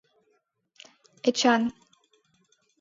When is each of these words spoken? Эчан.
Эчан. 1.27 1.63